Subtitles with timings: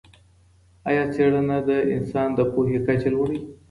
[0.89, 3.39] ایا څېړنه د انسان د پوهې کچه لوړوي؟